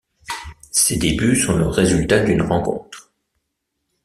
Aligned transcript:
Ces 0.71 0.97
débuts 0.97 1.35
sont 1.35 1.55
le 1.57 1.67
résultat 1.67 2.23
d'une 2.25 2.41
rencontre. 2.41 3.13